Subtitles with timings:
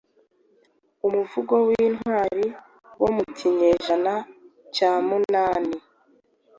[1.07, 2.45] Umuvugo wintwari
[3.01, 4.13] wo mu kinyejana
[4.75, 5.75] cya munani